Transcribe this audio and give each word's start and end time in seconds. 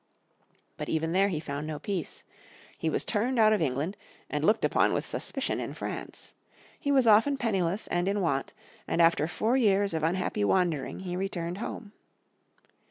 But 0.77 0.89
even 0.89 1.11
there 1.11 1.27
he 1.29 1.39
found 1.39 1.67
no 1.67 1.77
peace. 1.77 2.23
He 2.75 2.89
was 2.89 3.05
turned 3.05 3.37
out 3.37 3.53
of 3.53 3.61
England, 3.61 3.97
and 4.31 4.43
looked 4.43 4.65
upon 4.65 4.93
with 4.93 5.05
suspicion 5.05 5.59
in 5.59 5.75
France. 5.75 6.33
He 6.79 6.91
was 6.91 7.05
often 7.05 7.37
penniless 7.37 7.85
and 7.85 8.07
in 8.07 8.19
want, 8.19 8.55
and 8.87 8.99
after 8.99 9.27
four 9.27 9.57
years 9.57 9.93
of 9.93 10.01
unhappy 10.01 10.43
wandering 10.43 11.01
he 11.01 11.15
returned 11.15 11.59
home. 11.59 11.91